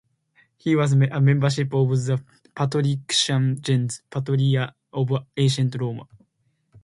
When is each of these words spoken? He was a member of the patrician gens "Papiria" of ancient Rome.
He 0.57 0.75
was 0.75 0.93
a 0.93 0.95
member 0.95 1.45
of 1.45 1.55
the 1.55 2.23
patrician 2.55 3.61
gens 3.61 4.01
"Papiria" 4.09 4.73
of 4.91 5.11
ancient 5.37 5.75
Rome. 5.79 6.07